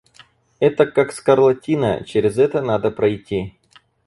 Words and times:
Это 0.59 0.87
как 0.87 1.11
скарлатина, 1.11 2.03
чрез 2.05 2.39
это 2.39 2.63
надо 2.63 2.89
пройти. 2.89 3.59